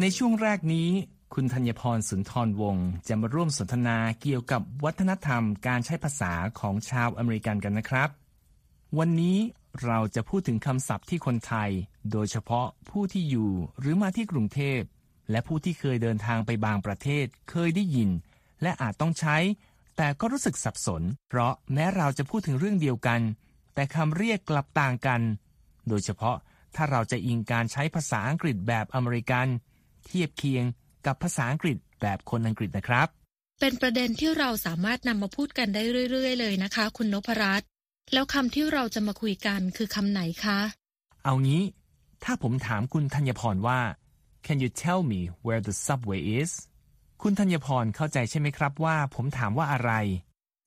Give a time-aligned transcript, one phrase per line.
[0.00, 0.88] ในช่วงแรกนี้
[1.34, 8.08] คุณธัญพรสุนทรวงศ์จะมาร่วมสนทนาเกี่ยวกับวัฒนธรรมการใช้ภาษาของชาวอเมริกันกันนะครับ
[8.98, 9.38] วันนี้
[9.84, 11.70] เราจะพูดถึงคำศัพท์ที่คนไทย
[12.12, 14.80] โดยเฉพาะผู้ที่อยู่หรือมาที่กรุงเทพ
[15.30, 18.10] และผู้ที่เคยเดินทางไปบางประเทศ เคยได้ยิน
[18.62, 19.36] และอาจต้องใช้
[19.96, 23.20] แต่ก็รู้สึกสับสน เพราะแม้เราจะพูดถึงเรื่องเดียวกัน
[23.74, 25.20] แต่คำเรียกกลับต่างกัน
[25.88, 26.36] โดยเฉพาะ
[26.76, 29.48] ถ้าเราจะอิงการใช้ภาษาอังกฤษแบบอเมริกัน
[30.06, 30.64] เทียบเคียง
[31.06, 33.08] กับภาษาอังกฤษแบบคนอังกฤษนะครับ
[33.60, 37.68] เป็นประเด็นที่เราสามารถนำมาพูดกันได้เรื่อย ๆ เลยนะคะ คุณนพรัตน์
[38.12, 40.60] แล้วคำที่เราจะมาคุยกันคือคำไหนคะ
[41.24, 41.62] เอางี้
[42.24, 43.80] ถ้าผมถามคุณธัญพรว่า
[44.46, 46.50] Can you tell me where the subway is
[47.22, 49.92] คุณธัญพรเข้าใจใช่ไหมครับว่าผมถามว่าอะไร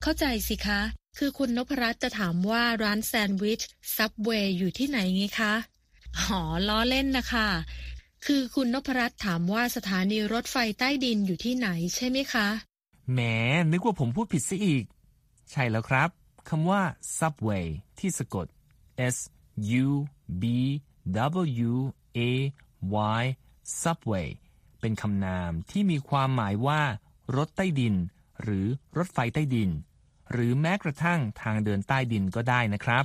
[0.02, 0.80] เข้าใจสิคะ
[1.18, 3.60] คือคุณนพรัตน์จะถามว่าร้านแซนด์วิช
[3.96, 5.54] ซับเวย์อยู่ที่ไหนไงคะ
[6.18, 7.48] อ๋อล้อเล่นนะคะ
[8.26, 12.48] คือคุณนพรัตน์ถามว่าสถานีรถไฟใต้ดินอยู่ที่ไหนใช่ไหมคะ
[13.12, 13.20] แหม
[13.72, 14.84] นึกว่าผมพูดผิดซะอีก
[15.50, 16.08] ใช่แล้วครับ
[16.48, 16.82] คำว่า
[17.18, 17.66] subway
[17.98, 18.46] ที่สะกด
[19.14, 19.16] s
[19.84, 19.86] u
[20.42, 20.44] b
[21.74, 21.74] w
[22.18, 22.20] a
[23.20, 23.24] y
[23.82, 24.28] subway
[24.80, 26.82] เป็นคำนามที่มีความหมายว่า
[27.36, 27.94] รถใต้ดิน
[28.42, 28.66] หรือ
[28.98, 29.70] รถไฟใต้ดิน
[30.32, 33.04] หรือแม้กระทั่งทางเดินใต้ดินก็ได้นะครับ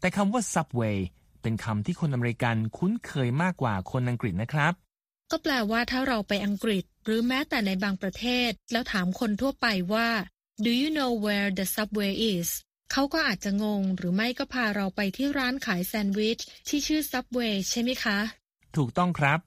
[0.00, 0.98] แต่คำว่า subway
[1.46, 4.72] เป็นคำที่คนอเมริกันคุ้นเคยมากกว่าคนอังกฤษนะครับ
[5.30, 10.08] ก็แปลว่าถ้าเราไปอังกฤษ หรือแม้แต่ในบางประเทศ แล้วถามคนทั่วไปว่า
[10.64, 12.48] Do you know where the subway is
[12.92, 18.18] เขาก็อาจจะงง หรือไม่ก็พาเราไปที่ร้านขายแซนด์วิชที่ชื่อ Subway ใช่ไหมคะ
[18.76, 19.38] ถูกต้องครับ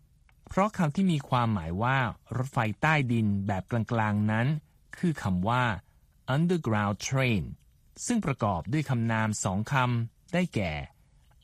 [0.49, 1.97] เพราะคำที่มีความหมายว่า
[2.35, 4.47] รถไฟใต้ดินแบบกลางๆนั้น
[4.97, 5.63] คือคำว่า
[6.35, 7.43] underground train
[8.05, 10.73] ซึ่งประกอบด้วยคำนามสองคำได้แก่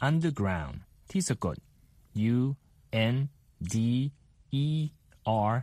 [0.07, 0.75] underground
[1.11, 1.57] ที่สะกด
[2.35, 2.37] u
[3.13, 3.15] n
[3.73, 3.75] d
[4.65, 4.67] e
[5.51, 5.53] r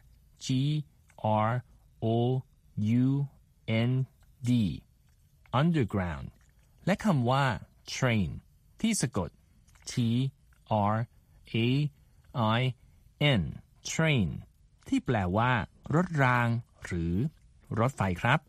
[0.45, 0.49] g
[1.49, 1.51] r
[2.05, 2.07] o
[3.05, 3.09] u
[3.89, 3.93] n
[4.49, 4.51] d
[5.61, 6.27] underground
[6.87, 7.45] และคำว่า
[7.95, 8.29] train
[8.81, 9.31] ที่สะกด
[9.93, 9.95] t
[10.93, 10.97] r
[11.55, 11.69] a
[12.59, 12.61] i
[13.41, 13.43] n
[13.93, 14.29] train
[14.89, 15.53] ที่แปลว่า
[15.95, 16.49] รถราง
[16.85, 17.15] หรือ
[17.79, 18.41] รถไฟครับ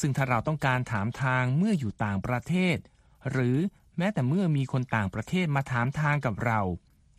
[0.00, 2.76] ซึ่งถ้าเราต้องการถามทางเมื่ออยู่ต่างประเทศ
[3.30, 3.56] หรือ
[4.02, 6.60] แม้แต่เมื่อมีคนต่างประเทศมาถามทางกับเรา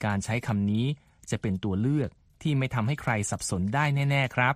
[0.06, 0.86] การใช้คำนี้
[1.30, 2.10] จะเป็นตัวเลือก
[2.42, 4.56] ที่ไม่ทำให้ใครสับสนได้แน่ ๆ ครับ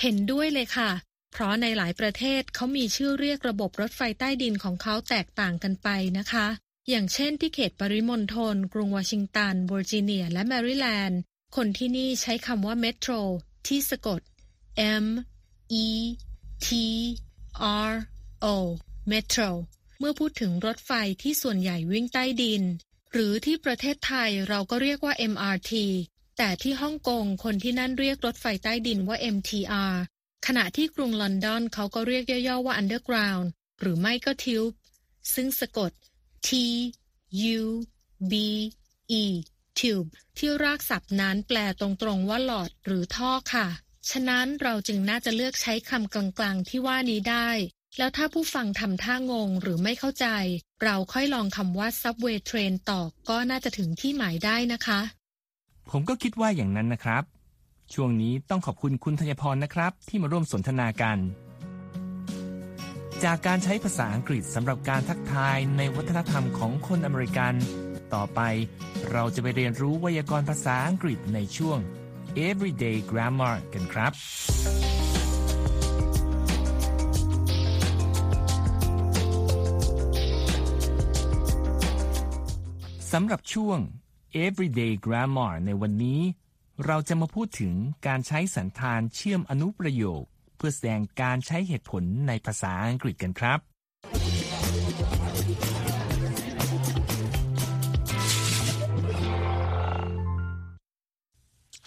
[0.00, 0.90] เห็นด้วยเลยค่ะ
[1.32, 6.46] เพราะในหลายประเทศเขามีชื่อเรียกระบบรถไฟใต้ดินของเขาแตกต่างกันไปนะคะ
[6.88, 11.20] อย่างเช่นที่เขตปริมณฑลกรุงวอชิงตันเวอร์จิเนีย และแมริแลนด์
[11.56, 13.12] คนที่นี่ใช้คำว่า Metro
[13.66, 14.20] ที่สะกด
[15.04, 15.06] M
[15.84, 15.86] E
[16.66, 16.68] T
[17.88, 17.92] R
[18.44, 18.46] O
[19.12, 19.50] Metro
[20.04, 20.92] เมื่อพูดถึงรถไฟ
[21.22, 22.62] ที่ส่วนใหญ่วิ่งใต้ดิน
[23.12, 25.72] หรือที่ประเทศไทยเราก็เรียกว่า MRT
[26.38, 29.94] แต่ที่ฮ่องกงคนที่นั่นเรียกรถไฟใต้ดินว่า MTR
[30.46, 33.46] ขณะที่กรุงลอนดอนเขาก็เรียกย่อๆว่า Underground
[33.80, 34.74] หรือไม่ก็ Tube
[35.34, 35.92] ซึ่งสะกด
[36.46, 36.48] T
[37.60, 37.62] U
[38.32, 38.34] B
[39.22, 39.24] E
[39.78, 40.08] Tube
[40.38, 43.68] ที่รากศัพท์นั้นแปลตรงๆว่าหลอดหรือท่อค่ะ
[44.10, 47.50] ฉะนั้นเราจึงน่าจะเลือกใช้คำกลางๆที่ว่านี้ได้
[47.98, 50.26] แล้วถ้าผู้ฟังทำท่างงหรือไม่เข้าใจ
[50.84, 55.00] เราค่อยลองคำว่า subway train ต่อก็น่าจะถึงที่หมายได้นะคะ
[55.90, 57.22] ผมก็คิดว่าอย่างนั้นนะครับ
[57.94, 61.18] ช่วงนี้ต้องขอบคุณคุณธัญพรนะครับ ที่มาร่วมสนทนากัน
[63.24, 67.54] จากการใช้ภาษาอังกฤษสำหรับการทักทายในวัฒนธรรมของคนอเมริกัน
[68.14, 68.40] ต่อไป
[69.12, 71.78] เราจะไปเรียนรู้ไวยากรณ์ภาษาอังกฤษในช่วง
[72.48, 74.12] everyday grammar กันครับ
[83.16, 83.78] สำหรับช่วง
[84.46, 86.20] everyday grammar ในวันนี้
[86.86, 87.74] เราจะมาพูดถึง
[88.06, 90.22] การใช้สันธานเชื่อมอนุประโยค
[90.56, 93.58] เพื่อแสดงการใช้เหตุผลในภาษาอังกฤษกันครับ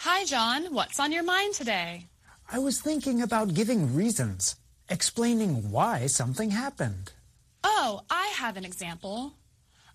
[0.07, 0.59] Hi, John.
[0.77, 1.89] What's on your mind today?
[2.55, 4.41] I was thinking about giving reasons,
[4.97, 7.05] explaining why something happened.
[7.73, 7.89] Oh,
[8.23, 9.17] I have an example.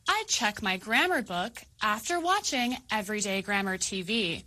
[0.10, 4.44] I check my grammar book after watching Everyday Grammar TV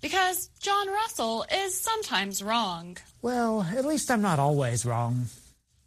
[0.00, 2.96] because John Russell is sometimes wrong.
[3.22, 5.26] Well, at least I'm not always wrong.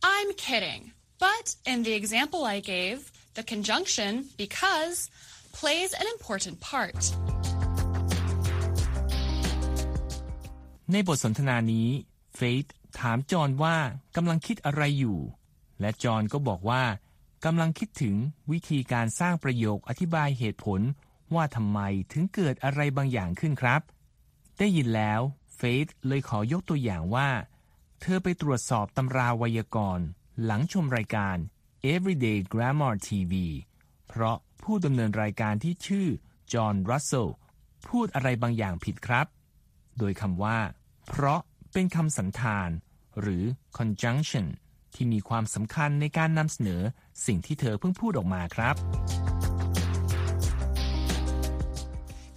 [0.03, 0.91] I'm kidding.
[1.19, 5.09] But in the example I gave, the conjunction because
[5.53, 7.01] plays an important part.
[10.91, 11.88] ในบทสนทนานี้
[12.35, 12.65] เฟธ
[13.00, 13.77] ถามจอห์นว่า
[14.15, 15.19] กำลังคิดอะไรอยู่
[15.80, 16.83] และจอห์นก็บอกว่า
[17.44, 18.17] กำลังคิดถึง
[18.52, 20.81] วิธีการสร้างประโยคอธิบายเหตุผล
[21.35, 21.81] ว่าทำไม
[22.12, 23.81] ถึงเกิดอะไรบางอย่างขึ้นครับ
[24.58, 25.20] ได้ยินแล้ว
[25.56, 27.29] เฟธเลยขอยกตัวอย่างว่า
[28.00, 30.06] เธอไปตรวจสอบตำราไวยากรณ์
[30.44, 31.37] หลังชมรายการ
[31.93, 33.32] Everyday Grammar TV
[34.08, 36.06] เพราะผู้ดำเนินรายการที่ชื่อ
[36.52, 37.29] จอห์น รัสเซล
[37.88, 39.26] พูดอะไรบางอย่างผิดครับ
[39.99, 40.58] โดยคำว่า
[41.06, 41.41] เพราะ
[41.73, 42.70] เป็นคำสันธาน
[43.20, 43.44] หรือ
[43.79, 44.46] conjunction
[44.97, 46.81] ที่มีความสำคัญในการนำเสนอ
[47.25, 48.75] สิ่งที่เธอเพิ่งพูดออกมาครับ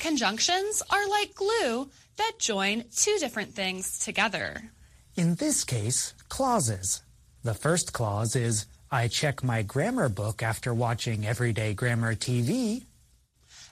[0.09, 1.89] Conjunctions are like glue
[2.21, 4.47] that join two different things together.
[5.17, 7.03] In this case, clauses.
[7.43, 12.85] The first clause is I check my grammar book after watching Everyday Grammar TV.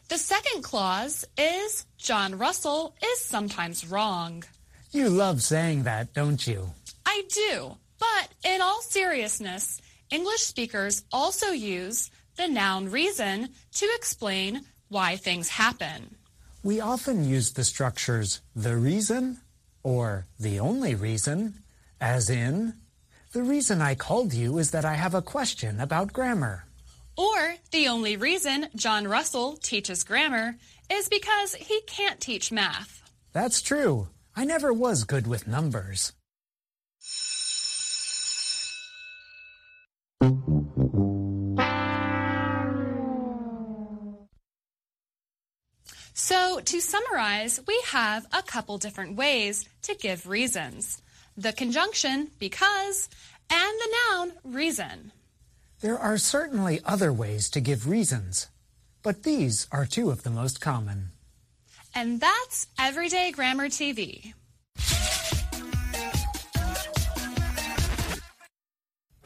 [0.09, 4.45] The second clause is John Russell is sometimes wrong.
[4.91, 6.71] You love saying that, don't you?
[7.07, 14.62] I do, but in all seriousness, English speakers also use the noun reason to explain
[14.88, 16.16] why things happen.
[16.64, 19.40] We often use the structures the reason
[19.84, 21.64] or the only reason,
[22.02, 22.74] as in,
[23.32, 26.66] the reason I called you is that I have a question about grammar.
[27.16, 30.56] Or the only reason John Russell teaches grammar
[30.90, 33.04] is because he can't teach math.
[33.34, 34.08] That's true.
[34.36, 36.14] I never was good with numbers.
[46.14, 51.02] So, to summarize, we have a couple different ways to give reasons
[51.38, 53.08] the conjunction because
[53.50, 55.14] and the noun reason.
[55.80, 58.50] There are certainly other ways to give reasons,
[59.02, 61.12] but these are two of the most common.
[61.96, 64.34] And that's Everyday Grammar TV.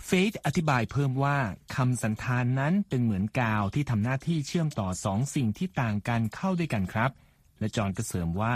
[0.05, 1.37] เฟธอธิบายเพิ่มว่า
[1.75, 7.11] คำสันธานนั้นเป็นเหมือนกาวที่ทำหน้าที่เชื่อมต่อสองสิ่งที่ต่างกันเข้าด้วยกันครับ
[7.59, 8.55] และจอห์นก็เสริมว่า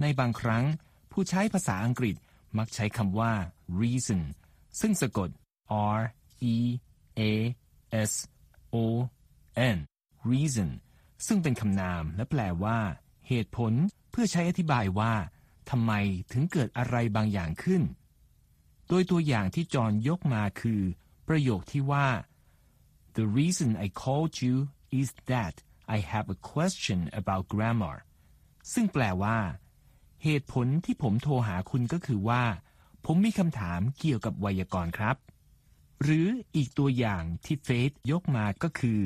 [0.00, 0.64] ในบางครั้ง
[1.12, 2.16] ผู้ใช้ภาษาอังกฤษ
[2.58, 3.32] มักใช้คำว่า
[3.80, 4.22] reason
[4.80, 5.28] ซึ่งสะกด
[5.98, 6.00] r
[6.52, 6.56] e
[7.18, 7.22] a
[8.10, 8.12] s
[8.74, 8.76] o
[9.76, 9.78] n
[10.30, 10.70] reason
[11.26, 12.78] ซึ่งเป็นคำนามและแปลว่า
[13.28, 13.72] เหตุผล
[14.10, 15.12] เพื่อใช้อธิบายว่า
[15.70, 15.92] ทำไม
[16.32, 17.82] ถึงเกิดอะไรบางอย่างขึ้น
[18.88, 20.82] โดยตัวอย่างที่จอห์นยกมาคือ
[21.28, 22.08] ประโยคที่ว่า
[23.16, 24.56] The reason I called you
[25.00, 25.54] is that
[25.96, 27.96] I have a question about grammar
[28.72, 29.38] ซึ่งแปลว่า
[30.24, 32.44] เหตุผลที่ผมโทรหาคุณก็คือว่า
[33.06, 35.16] ผมมีคำถามเกี่ยวกับไวยากรณ์ครับ
[36.02, 39.02] หรืออีกตัวอย่างที่เฟธยกมาก็คือ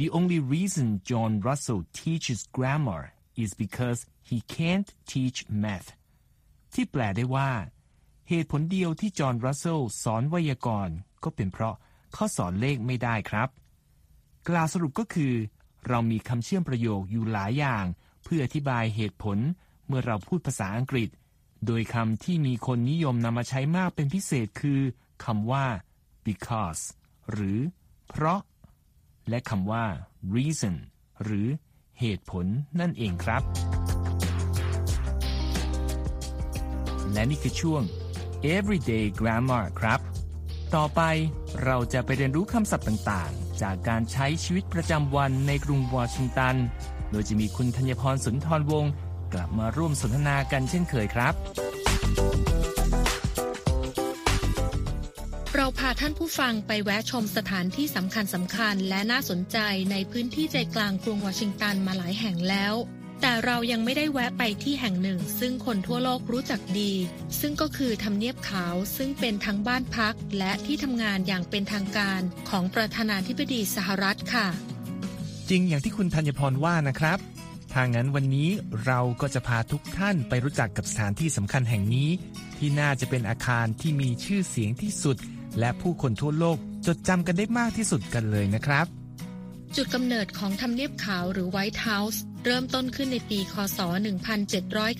[0.00, 3.02] The only reason John Russell teaches grammar
[3.42, 5.88] is because he can't teach math
[6.74, 7.50] ที่แปลได้ว่า
[8.34, 11.74] เหตุผลเดียวที่จอห์นรัสเซลสอนไวยากรณ์ก็เป็นเพราะ
[12.12, 13.48] เขาสอนเลขไม่ได้ครับ
[14.48, 15.34] กล่าวสรุปก็คือ
[15.88, 17.84] เรามีคำเชื่อมประโยคอยู่หลายอย่าง
[18.24, 19.38] เพื่ออธิบายเหตุผล
[19.86, 21.08] เมื่อเราพูดภาษาอังกฤษ
[21.66, 24.80] โดยคำที่มีคนนิยมนำมาใช้มากเป็นพิเศษคือ
[25.24, 25.66] คำว่า
[26.26, 26.82] because
[27.32, 27.58] หรือ
[28.08, 28.40] เพราะ
[29.28, 29.84] และคำว่า
[30.36, 30.76] reason
[31.24, 31.46] หรือ
[32.00, 32.46] เหตุผล
[32.80, 33.42] นั่นเองครับ
[37.12, 37.84] และนี่คือช่วง
[38.56, 40.00] everyday grammar ครับ
[40.74, 41.02] ต่อไป
[41.64, 46.56] เราจะไปเรียนรู้คำศัพท์ต่างๆ จากการใช้ชีวิตประจำวันในกรุงวอชิงตัน
[47.10, 48.92] โดยจะมีคุณธัญพรสุนทรวงศ์
[49.32, 51.34] กลับมาร่วมสนทนากันเช่นเคยครับ
[55.54, 59.58] เราพาท่านผู้ฟังไปแวะชมสถานที่สำคัญสำคัญและน่าสนใจ
[59.90, 62.74] ในพื้นที่ใจกลางกรุงวอชิงตันมาหลายแห่งแล้ว
[63.24, 66.92] แต่เรายังไม่ได้แวะไปที่แห่งหนึ่ง ซึ่งคนทั่วโลกรู้จักดี
[67.40, 74.46] ซึ่งก็คือทำเนียบขาวซึ่งเป็นทั้งบ้านพัก และที่ทำงานอย่างเป็นทางการของประธานาธิบดีสหรัฐค่ะ
[75.48, 77.18] จริงอย่างที่คุณธัญพรว่านะครับ
[77.74, 78.48] ทางนั้นวันนี้
[78.86, 82.08] เราก็จะพาทุกท่านไปรู้จักกับสถานที่สำคัญแห่งนี้
[82.58, 85.16] ที่น่าจะเป็นอาคารที่มีชื่อเสียงที่สุด
[85.58, 89.01] และผู้คนทั่วโลกจดจำกันได้มากที่สุดกันเลยนะครับ
[89.76, 93.80] จุดกำเนิดของทำเนียบขาวหรือ White House เริ่มต้นขึ้นในปี คศ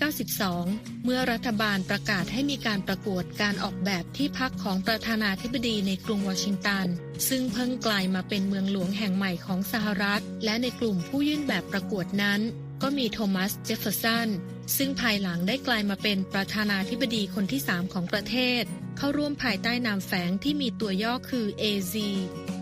[0.07, 6.87] 1792 เมื่อรัฐบาลประกาศให้มีการประกวดการออกแบบที่พักของประธานาธิบดีในกรุงวอชิงตัน
[7.29, 12.41] ซึ่งเพิ่งกลายมาเป็นเมืองหลวงแห่งใหม่ของสหรัฐ และในกลุ่มผู้ยื่นแบบประกวดนั้น
[12.83, 14.29] ก็มีโทมัส เจฟเฟอร์สัน
[14.77, 18.63] ซึ่งภายหลังได้กลายมาเป็นประธานาธิบดีคนที่ 3 ของประเทศ
[18.97, 21.95] เข้าร่วมภายใต้นามแฝงที่มีตัวย่อคือ AZ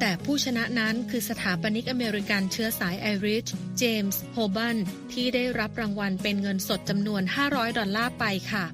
[0.01, 3.47] แต่ผู้ชนะนั้นคือสถาปนิกอเมริกันเชื้อสายไอริช
[3.79, 4.77] เจมส์ โฮบัน
[5.13, 8.65] ที่ได้รับรางวัลเป็นเงินสดจำนวน 500 ดอลลาร์ไปค่ะ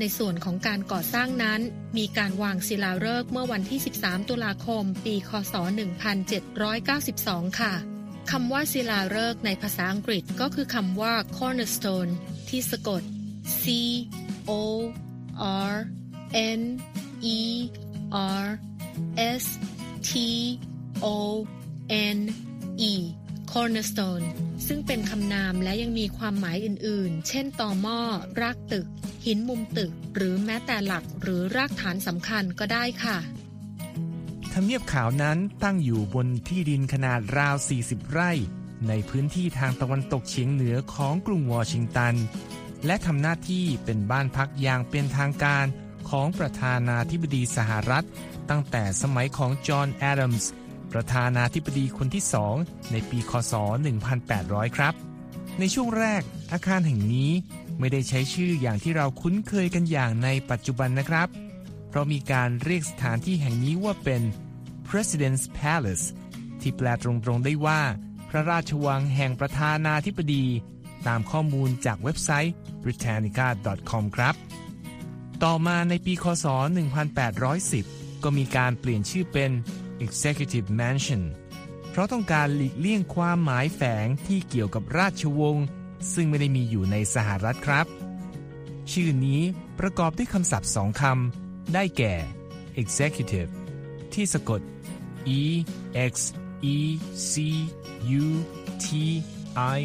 [0.00, 1.60] ในส่วนของการก่อสร้างนั้น
[1.98, 5.54] มีการวางศิลาฤกษ์เมื่อวันที่ 13 ตุลาคม ปี คศ
[6.76, 7.74] 1792 ค่ะ
[8.30, 12.10] คำว่าศิลาฤกษ์ในภาษาอังกฤษก็คือคำว่า cornerstone
[12.48, 13.02] ที่สะกด
[13.62, 13.64] C
[14.50, 14.52] O
[15.70, 15.74] R
[16.60, 16.62] N
[17.36, 17.40] E
[18.44, 18.46] R
[19.42, 19.44] S
[20.08, 20.10] T
[21.04, 21.06] O
[22.16, 22.18] N
[22.90, 22.92] E
[23.52, 24.26] cornerstone
[24.66, 28.00] ซึ่งเป็นคำนามและยังมีความหมายอื่นๆ เช่นต่อหม้อ
[28.40, 28.86] รากตึก
[29.24, 33.18] หินมุมตึก หรือแม้แต่หลักหรือรากฐานสำคัญก็ได้ค่ะ
[34.52, 38.32] ทำเนียบขาวนั้นตั้งอยู่บนที่ดินขนาดราว 40 ไร่
[38.88, 42.14] ในพื้นที่ทางตะวันตกเฉียงเหนือของกรุงวอชิงตัน
[42.86, 45.66] และทำหน้าที่เป็นบ้านพักอย่างเป็นทางการ
[46.10, 48.06] ของประธานาธิบดีสหรัฐ
[48.50, 50.52] ตั้งแต่สมัยของจอห์นแอดัมส์
[50.92, 52.54] ประธานาธิบดีคนที่สอง
[52.92, 53.54] ในปีคศ
[54.14, 54.94] 1800 ครับ
[55.58, 56.22] ในช่วงแรก
[56.52, 57.30] อาคารแห่งนี้
[57.78, 61.28] ไม่ได้ใช้ชื่ออย่างที่เราคุ้นเคยกันอย่างในปัจจุบันนะครับ
[61.88, 64.22] เพราะมีการเรียกสถานที่แห่งนี้ว่าเป็น
[64.88, 66.04] President's Palace
[66.60, 67.80] ที่แปลตรงๆได้ว่า
[68.28, 70.44] พระราชวังแห่งประธานาธิบดี
[71.06, 74.34] ตามข้อมูลจากเว็บไซต์ britannica.com ครับ
[75.44, 76.46] ต่อมาในปีคศ
[77.74, 79.50] 1810 ก็มีการเปลี่ยนชื่อเป็น
[80.04, 81.22] Executive Mansion
[81.90, 85.66] เพราะต้องการหลีกเลี่ยงความหมายแฝงที่เกี่ยวกับราชวงศ์
[86.14, 87.86] ซึ่งไม่ได้มีอยู่ในสหรัฐครับ
[88.92, 89.40] ชื่อนี้
[89.80, 92.14] ประกอบด้วยคำศัพท์สองคำได้แก่
[92.82, 93.50] Executive
[94.14, 94.60] ที่สะกด
[95.40, 95.42] E
[96.12, 96.14] X
[96.74, 96.76] E
[97.30, 97.32] C
[98.22, 98.26] U
[98.84, 98.86] T
[99.78, 99.80] I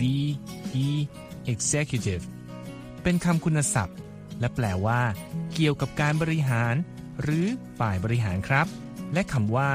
[0.00, 0.02] V
[0.86, 0.88] E
[1.52, 2.24] Executive
[3.02, 3.96] เป็นคำคุณศัพท์
[4.40, 5.00] และแปลว่า
[5.54, 6.74] เกี่ยวกับการบริหาร
[7.22, 7.46] หรือ
[7.78, 8.66] ฝ่ายบริหารครับ
[9.12, 9.70] และคำว่า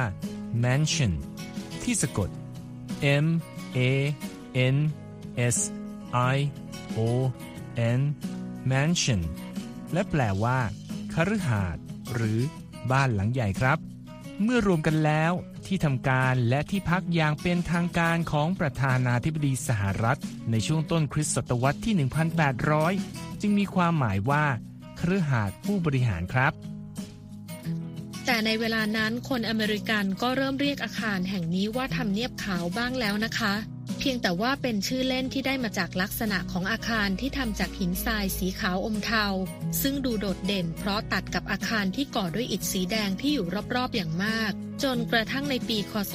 [0.64, 1.14] mansion
[1.84, 2.30] ที่สะกด
[3.24, 3.28] M
[3.78, 3.80] A
[4.76, 4.78] N
[5.56, 5.58] S
[6.36, 6.38] I
[6.98, 7.00] O
[8.00, 8.02] N
[8.72, 9.22] mansion
[9.94, 10.60] และแปลว่า
[11.14, 12.40] คฤหาสน์หรือ
[12.92, 13.78] บ้านหลังใหญ่ครับ
[14.44, 15.34] เมื่อรวมกันแล้ว
[15.68, 20.20] ที่ทำการและที่พักอย่างเป็นทางการของประธานาธิบดีสหรัฐ
[20.52, 24.44] ในช่วงต้นคริสตศตวรรษที่ 1800 จึงมีความหมายว่า
[25.00, 26.54] คฤหาสน์ผู้บริหารครับ
[28.26, 33.54] แต่ในเวลานั้นคนอเมริกันก็เริ่มเรียกอาคารแห่งนี้ว่าทำเนียบขาวบ้างแล้วนะคะ
[34.00, 39.26] เพียงแต่ว่าเป็นชื่อเล่นที่ได้มาจากลักษณะของอาคารที่ทำจากหินทรายสีขาวอมเทา
[39.82, 44.52] ซึ่งดูโดดเด่นเพราะตัดกับอาคารที่ก่อด้วยอิฐสีแดงที่อยู่รอบๆอย่างมาก
[44.84, 46.14] จนกระทั่งในปีคศ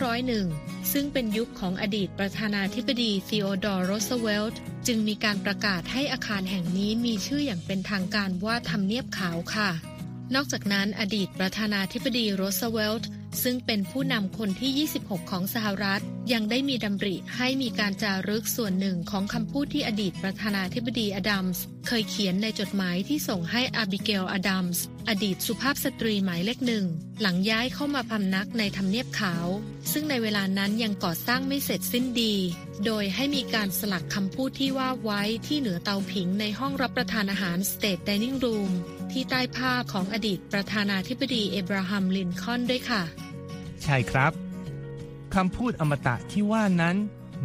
[0.00, 9.70] 1901 ซึ่งเป็นยุคของอดีตประธานาธิบดีธีโอดอร์โรสเวลต์ จึงมีการประกาศให้อาคารแห่งนี้มีชื่ออย่างเป็นทางการว่าทำเนียบขาวค่ะ
[10.34, 13.08] นอกจากนั้นอดีตประธานาธิบดีโรสเวลต์
[13.42, 26.84] ซึ่งเป็นผู้นำคนที่ 26 ของสหรัฐ ยังได้มีดำริให้มีการจารึกส่วนหนึ่งของคำพูดที่อดีตประธานาธิบดีอดัมส์เคยเขียนในจดหมายที่ส่งให้อาบิเกลอดัมส์อดีตสุภาพสตรีหมายเลขหนึ่ง
[27.20, 29.46] หลังย้ายเข้ามาพำนักในทำเนียบขาว
[29.92, 32.34] ซึ่งในเวลานั้นยังก่อสร้างไม่เสร็จสิ้นดี
[32.86, 43.02] โดยให้มีการสลักคำพูดที่ว่าไว้ที่เหนือเตาผิงในห้องรับประทานอาหาร State Dining Room ที่ ที่ใต้ภาพของอดีตประธานาธิบดีเอบราฮัมลินคอนด้วยค่ะ
[43.82, 44.32] ใช่ครับ
[45.34, 46.96] คำพูดอมตะที่ว่านั้น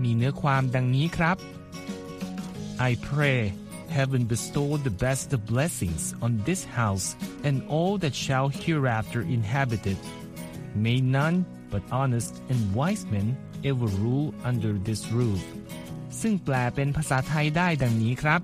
[0.04, 1.38] มีเนื้อความดังนี้ครับ
[2.90, 3.40] I pray
[3.98, 7.08] heaven bestow the best of blessings on this house
[7.48, 10.02] and all that shall hereafter inhabit it.
[10.84, 11.38] May none
[11.72, 13.28] but honest and wise men
[13.64, 15.42] ever rule under this roof.
[16.22, 18.42] ซึ่งแปลเป็นภาษาไทยได้ดังนี้ครับ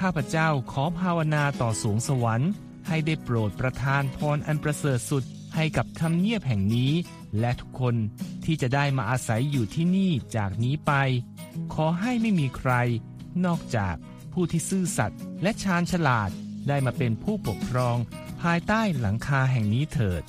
[0.00, 2.50] ข้าพเจ้าขอภาวนาต่อสูงสวรรค์
[2.88, 5.24] ให้ได้โปรดประทานพรอันประเสริฐสุด
[5.54, 6.92] ให้กับทำเนียบแห่งนี้
[7.40, 7.94] และทุกคน
[8.44, 10.92] ที่จะได้มาอาศัยอยู่ที่นี่จากนี้ไป
[11.74, 12.72] ขอให้ไม่มีใคร
[13.44, 13.94] นอกจาก
[14.32, 16.30] ผู้ที่ซื่อสัตย์และชาญฉลาด
[16.68, 17.96] ได้มาเป็นผู้ปกครอง
[18.42, 20.22] ภายใต้หลังคาแห่งนี้เถิด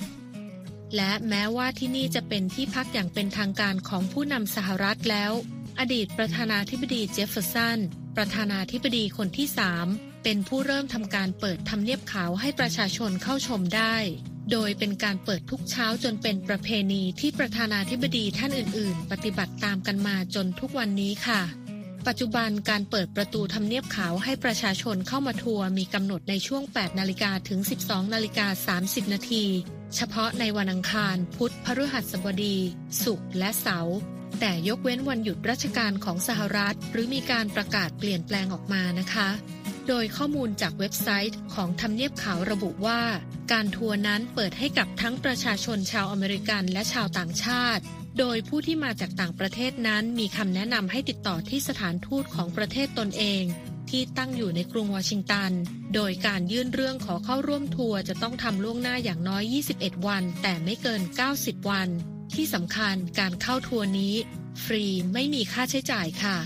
[0.96, 5.32] และแม้ว่าที่นี่จะเป็นที่พักอย่างเป็นทางการของผู้นำสหรัฐแล้ว
[5.78, 7.78] อดีตประธานาธิบดีเจฟเฟอร์สัน
[8.16, 9.86] ประธานาธิบดีคนที่สาม
[10.24, 13.96] เป็นผู้เริ่มทำการเปิดทำเนียบขาวให้ประชาชนเข้าชมได้
[14.52, 21.42] โดยเป็นการเปิดทุกเช้าจนเป็นประเพณีที่ประธานาธิบดีท่านอื่น ๆ ปฏิบัติตามกันมาจนทุกวันนี้ค่ะ
[22.06, 29.44] ปัจจุบันการเปิดประตูทำเนียบขาวให้ประชาชนเข้ามาทัวร์มีกำหนดในช่วง 8 นาฬิกาถึง 12 นาฬิกา 30 นาที
[29.94, 32.56] เฉพาะในวันอังคาร พุธพฤหัสบดี
[33.02, 33.96] ศุกร์และเสาร์
[34.40, 39.28] แต่ยกเว้นวันหยุดราชการของสหรัฐ หรือมีการประกาศเปลี่ยนแปลงออกมานะคะ
[39.88, 43.00] โดยข้อมูลจากเว็บไซต์ของทำเนียบขาวระบุว่า
[43.52, 47.82] การทัวร์นั้นเปิดให้กับทั้งประชาชนชาวอเมริกันและชาวต่างชาติ
[48.18, 53.44] โดยผู้ที่มาจากต่างประเทศนั้นมีคำแนะนำให้ติดต่อที่สถานทูตของประเทศตนเอง
[53.90, 55.52] ที่ตั้งอยู่ในกรุงวอชิงตัน
[55.94, 59.42] โดยการยื่นเรื่องขอเข้าร่วมทัวร์จะต้องทำล่วงหน้าอย่างน้อย
[59.74, 61.02] 21 วัน แต่ไม่เกิน
[61.34, 61.88] 90 วัน
[62.34, 64.14] ที่สำคัญการเข้าทัวร์นี้
[64.64, 66.36] ฟรีไม่มีค่าใช้จ่ายค่ะ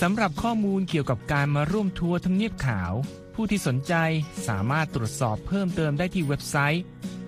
[0.00, 2.92] สำหรับข้อมูลเกี่ยวกับการมาร่วมทัวร์ทำเนียบขาว
[3.34, 3.94] ผู้ที่สนใจ
[4.48, 6.84] สามารถตรวจสอบเพิ่มเติมได้ที่เว็บไซต์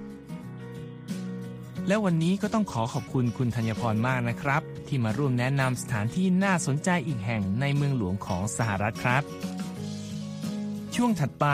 [1.87, 9.23] และวันนี้ก็ต้องขอขอบคุณคุณธัญพรมากนะครับ ที่มาร่วมแนะนำสถานที่น่าสนใจอีกแห่งในเมืองหลวงของสหรัฐครับ
[10.95, 11.45] ช่วงถัดไป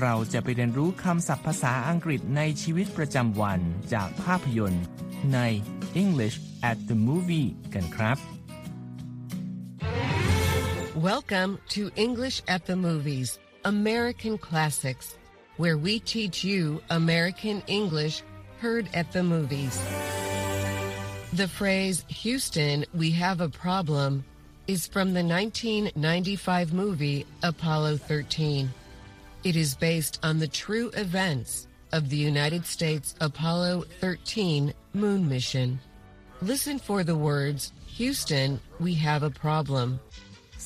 [0.00, 3.60] เราจะไปเรียนรู้คำศัพท์ภาษาอังกฤษในชีวิตประจำวัน
[3.94, 4.84] จากภาพยนตร์
[5.34, 5.38] ใน
[6.02, 6.36] English
[6.70, 8.18] at the Movie กันครับ
[11.10, 13.28] Welcome to English at the Movies
[13.74, 15.06] American Classics
[15.58, 18.22] where we teach you American English
[18.60, 19.76] heard at the movies.
[21.32, 24.24] The phrase, Houston, we have a problem,
[24.66, 28.72] is from the 1995 movie Apollo 13.
[29.48, 31.50] It is based on the true events
[31.92, 35.78] of the United States Apollo 13 moon mission.
[36.42, 39.88] Listen for the words, Houston, we have a problem.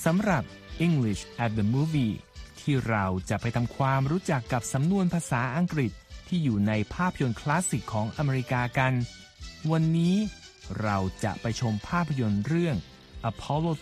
[0.05, 0.45] สำหรับ
[0.87, 2.15] English at the movie
[2.61, 5.93] ที่เราจะไปทำความรู้จักกับสำนวนภาษาอังกฤษ
[6.29, 8.93] ที่อยู่ในภาพยนตร์คลาสสิกของอเมริกากัน
[9.73, 10.17] วันนี้
[10.83, 12.77] เราจะไปชมภาพยนตร์เรื่อง
[13.31, 13.73] Apollo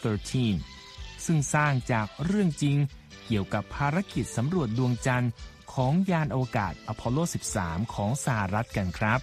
[0.59, 2.77] 13 ซึ่งสร้างจากเรื่องจริง
[3.26, 5.32] เกี่ยวกับภารกิจสำรวจดวงจันทร์
[5.74, 7.24] ของยานอวกาศ Apollo
[7.58, 9.20] 13 ของสหรัฐกันครับ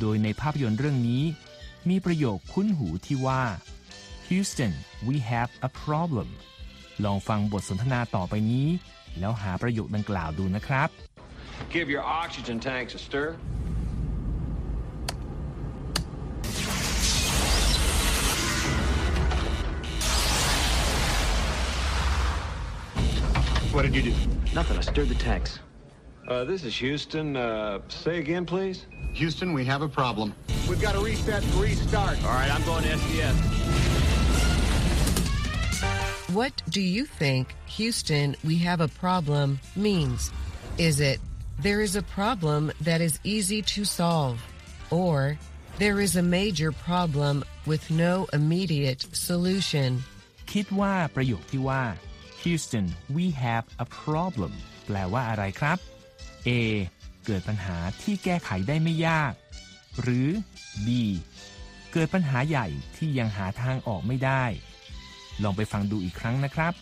[0.00, 1.24] โดยในภาพยนตร์เรื่องนี้
[1.88, 3.42] มีประโยคคุ้นหูที่ว่า
[4.26, 4.72] Houston
[5.06, 6.28] we have a problem
[7.04, 8.68] ลองฟังบทสนทนาต่อไปนี้
[9.18, 10.88] แล้วหาประโยคดังกล่าวดูนะครับ
[11.74, 13.28] Give your oxygen tanks a stir.
[23.75, 24.13] What did you do?
[24.53, 24.77] Nothing.
[24.77, 25.59] I stirred the tanks.
[26.27, 27.35] Uh, this is Houston.
[27.35, 28.85] Uh, say again, please.
[29.13, 30.33] Houston, we have a problem.
[30.69, 32.23] We've got to reset and restart.
[32.23, 33.71] All right, I'm going to SDS.
[36.33, 40.31] What do you think Houston, we have a problem means?
[40.77, 41.19] Is it
[41.59, 44.41] there is a problem that is easy to solve
[44.89, 45.37] or
[45.77, 50.03] there is a major problem with no immediate solution?
[50.53, 51.83] คิดว่าประโยคที่ว่า
[52.42, 54.52] Houston we have a problem
[54.86, 55.78] แปลว่าอะไรครับ
[56.48, 56.50] A
[57.26, 59.32] เกิดปัญหาที่แก้ไขได้ไม่ยาก
[60.00, 60.28] หรือ
[60.86, 60.88] B
[61.92, 64.44] เกิดปัญหาใหญ่ที่ยังหาทางออกไม่ได้
[65.42, 66.72] ลองไปฟังดูอีกครั้งนะครับ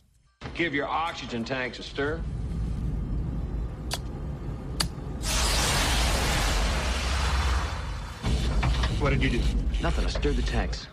[0.61, 2.13] Give your oxygen tanks a stir.
[9.01, 9.41] What did you do?
[9.83, 10.05] Nothing.
[10.07, 10.87] I stirred the tanks.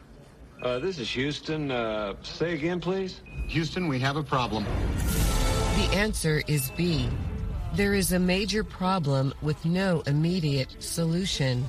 [0.61, 1.71] Uh, this is Houston.
[1.71, 3.21] Uh, say again, please.
[3.47, 4.63] Houston, we have a problem.
[5.75, 7.09] The answer is B.
[7.73, 11.67] There is a major problem with no immediate solution.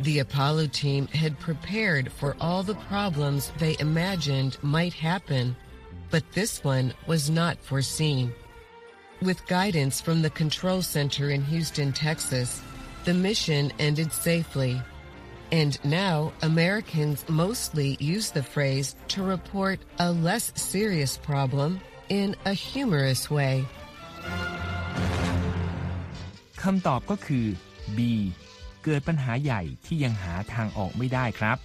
[0.00, 5.56] The Apollo team had prepared for all the problems they imagined might happen,
[6.10, 8.32] but this one was not foreseen.
[9.22, 12.60] With guidance from the control center in Houston, Texas,
[13.04, 14.82] the mission ended safely.
[15.60, 22.54] And now Americans mostly use the phrase to report a less serious problem in a
[22.70, 23.54] humorous way.
[26.62, 27.46] คำตอบก็คือ
[27.96, 27.98] B
[28.84, 31.56] เกิดปัญหาใหญ่ที่ยังหาทางออกไม่ได้ครับ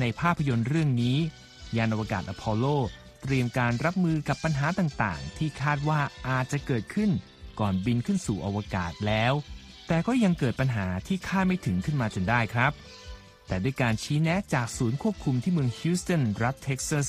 [0.00, 1.16] ในภาพยนตร์เรื่องนี้
[1.76, 2.66] ยานอวกาศอพอลโล
[3.22, 7.10] เตรียมการรับมือกับปัญหาต่างๆ ที่คาดว่าอาจจะเกิดขึ้น
[7.60, 9.32] ก่อนบินขึ้นสู่อวกาศแล้ว
[9.88, 12.72] แต่ก็ยังเกิดปัญหาที่คาดไม่ถึงขึ้นมาจนได้ครับ
[13.46, 17.08] แต่ด้วยการชี้แนะจากศูนย์ควบคุมที่เมืองฮิวสตันรัฐเท็กซัส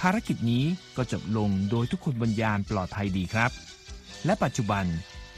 [0.00, 0.64] ภารกิจนี้
[0.96, 3.50] ก็จบลงโดยทุกคนบนยานปลอดภัยดีครับ
[4.24, 4.84] และปัจจุบัน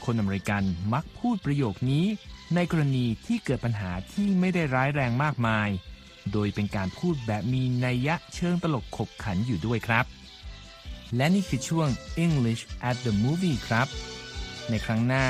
[0.05, 2.05] คนอเมริกันมักพูดประโยคนี้
[2.55, 5.69] ในกรณีที่เกิดปัญหาที่ไม่ได้ร้ายแรงมากมาย
[6.31, 10.05] โดยเป็นการพูดแบบมีนัยยะเชิงตลกขบขันอยู่ด้วยครับ
[11.15, 11.87] และนี่คือช่วง
[12.25, 13.87] English at the movie ครับ
[14.69, 15.25] ในครั้งหน้า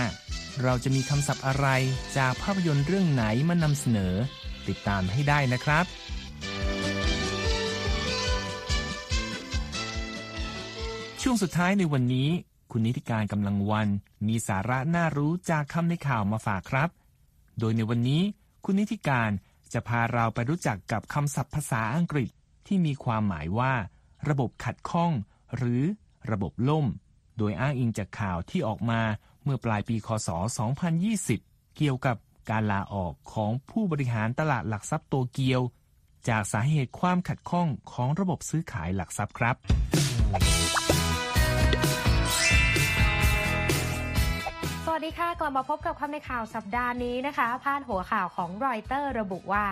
[0.64, 1.68] เราจะมีคำศัพท์อะไร
[2.18, 4.16] จากภาพยนตร์เรื่องไหนมานำเสนอ
[4.70, 5.86] ติดตามให้ได้นะครับ
[11.22, 12.30] ช่วงสุดท้ายในวันนี้
[12.72, 13.88] คุณนิติการกำลังวัน
[14.28, 16.90] มีสาระน่ารู้จากคำในข่าวมาฝากครับ
[17.60, 18.22] โดยในวันนี้
[18.66, 19.30] คุณนิติการ
[19.74, 22.30] จะพาเราไปรู้จักกับคำศัพท์ภาษาอังกฤษ
[22.68, 23.74] ที่มีความหมายว่า
[24.30, 25.12] ระบบขัดข้อง
[25.58, 25.84] หรือ
[26.32, 26.86] ระบบล่ม
[27.38, 29.02] โดยอ้างอิงจากข่าวที่ออกมา
[29.44, 30.30] เมื่อปลายปี คศ
[31.02, 32.18] 2020 เกี่ยวกับ
[32.50, 35.62] การลาออกของผู้บริหารตลาดหลักทรัพย์โตเกียว
[36.30, 39.56] จากสาเหตุความขัดข้องของระบบซื้อขายหลักทรัพย์ครับ
[44.86, 49.66] สวัสดีค่ะ กลับมาพบกับคำในข่าวสัปดาห์นี้นะคะ พาดหัวข่าวของรอยเตอร์ระบุว่า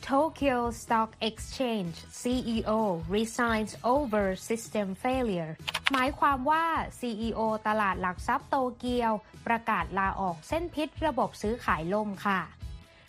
[0.00, 2.70] Tokyo Stock Exchange CEO
[3.16, 5.52] resigns over system failure
[5.92, 6.64] หมายความว่า
[6.98, 9.12] CEO ตลาดหลักทรัพย์โตเกียว
[9.46, 12.40] ประกาศลาออกเส้นพิษระบบซื้อขายล่มค่ะ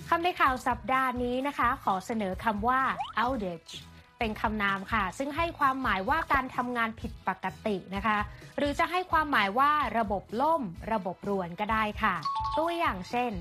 [0.09, 2.81] คำในข่าวสัปดาห์นี้นะคะ ขอเสนอคำว่า
[3.23, 3.73] outage
[4.19, 8.17] เป็นคำนามค่ะ ซึ่งให้ความหมายว่าการทำงานผิดปกตินะคะ
[8.57, 10.61] หรือจะให้ความหมายว่าระบบล่ม
[10.93, 12.15] ระบบรวนก็ได้ค่ะ
[12.57, 13.31] ตัวอย่างเช่น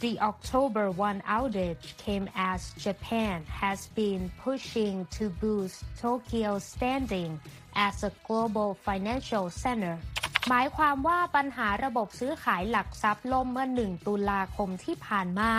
[0.00, 7.38] The October 1 outage came as Japan has been pushing to boost Tokyo's standing
[7.74, 9.96] as a global financial center
[10.48, 15.52] หมายความว่าปัญหาระบบซื้อขายหลักทรัพย์ล่มเมื่อ 1 ตุลาคมที่ผ่านมา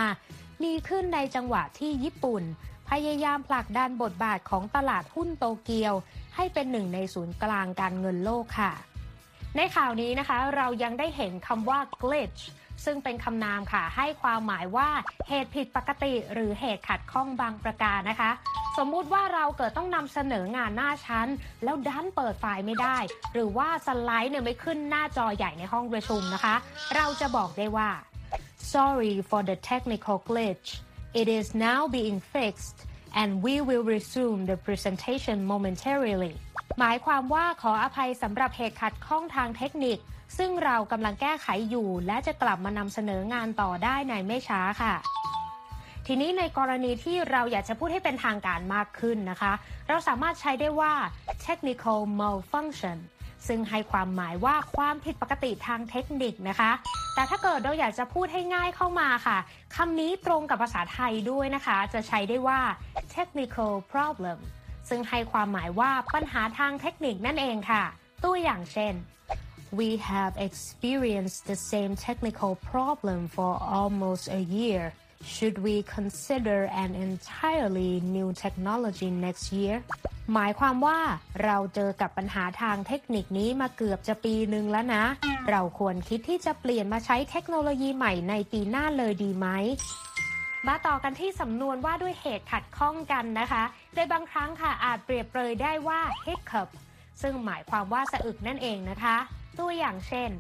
[0.64, 2.44] มีขึ้นในจังหวะที่ญี่ปุ่น
[2.90, 5.94] พยายามผลักดันบทบาทของตลาดหุ้นโตเกียว
[6.36, 8.74] ให้เป็นหนึ่งในศูนย์กลางการเงินโลกค่ะ
[9.56, 12.42] ในข่าวนี้นะคะเรายังได้เห็นคำว่า glitch
[12.86, 14.90] ซึ่งเป็นคำนามค่ะ ให้ความหมายว่า
[15.28, 18.32] เหตุผิดปกติ หรือเหตุขัดข้องบางประการนะคะ
[18.78, 21.28] สมมุติว่าเราเกิดต้องนำเสนองานหน้าชั้น
[21.64, 22.98] แล้วดันเปิดไฟล์ไม่ได้
[23.34, 26.56] หรือว่าสไลด์เนี่ยไม่ขึ้นหน้าจอใหญ่ในห้องประชุมนะคะ
[26.96, 27.90] เราจะบอกได้ว่า
[28.74, 30.70] sorry for the technical glitch
[31.22, 32.78] it is now being fixed
[33.20, 36.34] and we will resume the presentation momentarily
[36.80, 39.98] หมายความว่าขออภัยสำหรับเหตุขัดข้องทางเทคนิค
[40.38, 44.94] ซึ่งเรากำลังแก้ไขอยู่ และจะกลับมานำเสนองานต่อได้ในไม่ช้าค่ะ
[46.08, 49.54] ทีนี้ในกรณีที่เราอยากจะพูดให้เป็นทางการมากขึ้นนะคะ
[49.88, 50.94] เราสามารถใช้ได้ว่า
[51.46, 52.98] technical malfunction
[53.48, 56.72] ซึ่งให้ความหมายว่าความผิดปกติทางเทคนิคนะคะ
[57.16, 59.38] แต่ถ้าเกิดเราอยากจะพูดให้ง่ายเข้ามาค่ะ
[59.76, 62.60] คำนี้ตรงกับภาษาไทยด้วยนะคะ จะใช้ได้ว่า
[63.16, 64.40] technical problem
[64.90, 67.84] ซึ่งให้ความหมายว่าปัญหาทางเทคนิคนั่นเองค่ะ
[68.24, 68.94] ตัวอย่างเช่น
[69.74, 74.92] We have experienced the same technical problem for almost a year.
[75.24, 79.76] Should we consider an entirely new technology next year?
[80.34, 81.00] หมายความว่า
[81.44, 85.04] เราเจอกับปัญหาทางเทคนิคนี้มาเกือบจะปีหนึ่งแล้วนะ
[85.50, 89.48] เราควรคิดที่จะเปลี่ยนมาใช้เทคโนโลยีใหม่ในปีหน้าเลยดีไหม
[90.68, 93.64] มาต่อกันที่สำนวนว่าด้วยเหตุขัดข้องกันนะคะ
[93.96, 96.70] ในบางครั้งค่ะอาจเปรียบเปรยได้ว่า hiccup
[97.22, 99.18] ซึ่งหมายความว่าสะอึกนั่นเองนะคะ
[99.60, 100.32] ตัวอย่างเช่น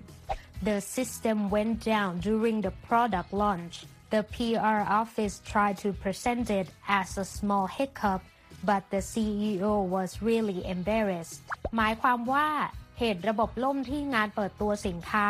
[0.69, 3.75] The system went down during the product launch
[4.13, 6.67] The PR office tried to present it
[6.99, 8.21] as a small hiccup
[8.69, 11.37] but the CEO was really embarrassed
[11.77, 12.47] หมายความว่า
[12.99, 15.27] เหตุระบบล่มที่งานเปิดตัวสินค้า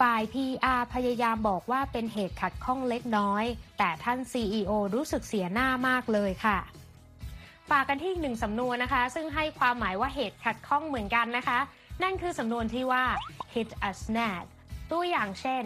[0.00, 3.44] ฝ่าย PR พยายามบอกว่าเป็นเหตุขัดข้องเล็กน้อย
[3.78, 6.58] แต่ท่าน CEO รู้สึกเสียหน้ามากเลยค่ะ
[7.70, 11.58] ฝากกันที่หนึ่งสำนวนนะคะ ซึ่งให้ความหมายว่าเหตุขัดข้องเหมือนกันนะคะ
[12.02, 13.04] นั่นคือสำนวนที่ว่า
[13.54, 14.44] hit a snag
[14.90, 15.64] ตัวอย่างเช่น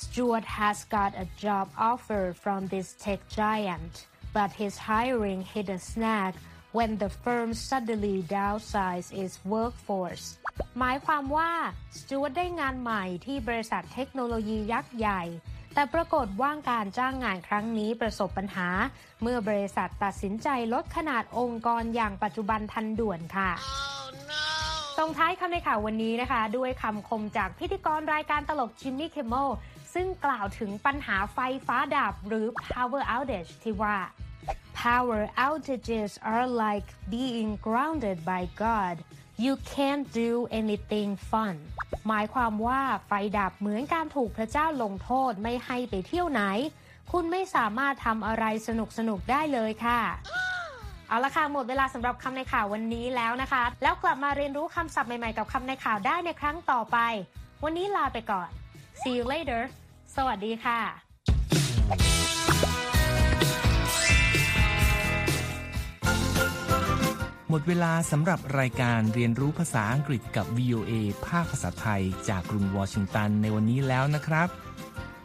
[0.00, 3.94] Stuart has got a job offer from this tech giant
[4.36, 6.32] but his hiring hit a snag
[6.76, 10.26] when the firm suddenly downsized its workforce
[10.78, 11.52] หมายความว่า
[11.96, 15.22] สจวตได้งานใหม่ที่บริษัทเทคโนโลยียักษ์ใหญ่
[15.74, 18.68] แต่ปรากฏว่าการจ้างงานครั้งนี้ประสบปัญหา
[19.22, 23.50] เมื่อบริษัทตัดสินใจลดขนาดองค์กรอย่างปัจจุบันทันด่วนค่ะ
[24.98, 29.34] ส่งท้ายคำในข่าววันนี้นะคะ ด้วยคำคมจากพิธีกรรายการตลกจิมมี่เคมเม
[29.94, 33.96] ซึ่งกล่าวถึงปัญหาไฟฟ้าดับหรือ power outage ที่ว่า
[34.86, 38.96] Power outages are like being grounded by God.
[39.44, 40.30] You can't do
[40.60, 41.54] anything fun.
[42.08, 46.42] หมายความว่าไฟดับเหมือนการถูกพระเจ้าลงโทษไม่ให้ไปเที่ยวไหน
[47.12, 50.00] คุณไม่สามารถทำอะไรสนุกสนุกได้เลยค่ะ
[51.08, 56.98] เอาละค่ะหมดเวลาสำหรับคำในข่าววันนี้แล้วนะคะ แล้วกลับมาเรียนรู้คำศัพท์ใหม่ๆกับคำในข่าวได้ในครั้งต่อไป
[57.64, 58.48] วันนี้ลาไปก่อน
[59.00, 59.62] see you later
[60.16, 60.80] สวัสดีค่ะ
[67.50, 70.92] หมดเวลาสำหรับรายการเรียนรู้ภาษาอังกฤษกับ VOA
[71.26, 74.48] ภาคภาษาไทย จากกรุงวอชิงตันในวันนี้แล้วนะครับ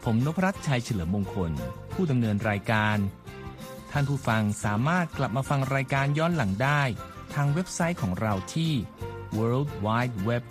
[0.04, 1.52] ผมนพรัตน์ชัยเฉลิมมงคล
[1.94, 2.98] ผู้ดำเนินรายการ
[3.96, 6.82] ท่านผู้ฟังสามารถกลับมาฟังรายการย้อนหลังได้
[7.34, 8.72] ทางเว็บไซต์ของเราที่
[9.38, 10.44] world wide web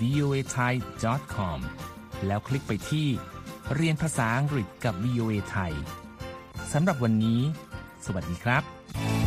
[0.00, 0.72] voa thai
[1.34, 1.58] com
[2.26, 3.08] แล้วคลิกไปที่
[3.74, 5.72] เรียนภาษาอังกฤษกับ VOA ไทย
[6.72, 7.40] สำหรับวันนี้
[8.04, 9.23] สวัสดีครับ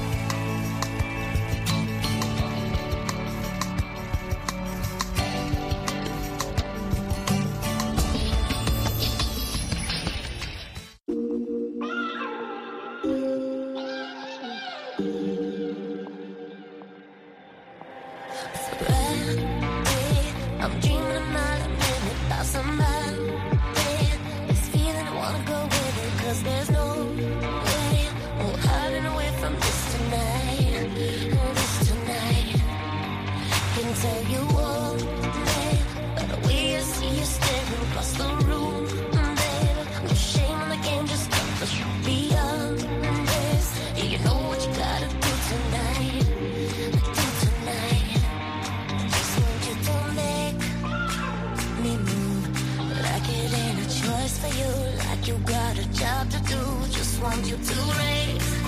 [55.77, 56.59] got a job to do.
[56.91, 58.63] Just want you to raise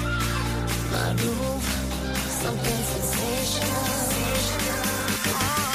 [0.91, 1.63] my roof.
[2.41, 4.09] Something sensational.
[5.23, 5.68] Just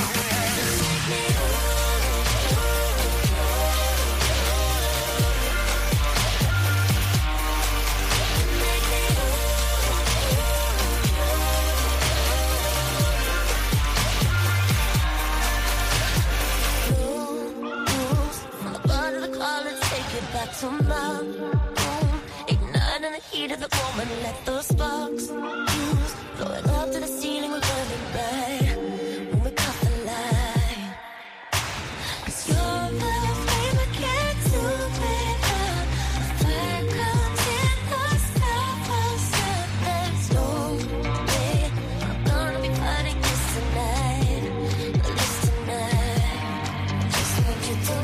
[20.65, 22.21] to my room.
[22.49, 26.15] Ignite in the heat of the moment, let the sparks fuse.
[26.37, 28.77] Blowing up to the ceiling, we're burning bright.
[29.31, 29.51] When we
[29.85, 29.91] the
[32.49, 34.63] you're the flame I can't do.
[36.41, 37.93] Fire comes in the
[42.29, 43.21] gonna be fighting
[43.55, 44.45] tonight.
[45.45, 46.43] Tonight.
[47.15, 47.35] Just
[47.69, 48.04] you to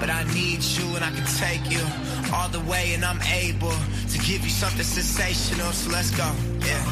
[0.00, 1.84] But I need you and I can take you
[2.32, 3.76] all the way and I'm able
[4.12, 6.28] to give you something sensational, so let's go,
[6.60, 6.82] yeah.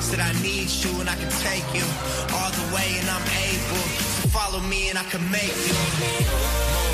[0.00, 1.86] Said I need you and I can take you
[2.34, 3.86] all the way and I'm able
[4.22, 6.85] to follow me and I can make you.